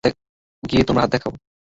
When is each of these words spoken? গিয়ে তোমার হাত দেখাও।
গিয়ে 0.63 0.83
তোমার 0.83 1.01
হাত 1.03 1.09
দেখাও। 1.11 1.33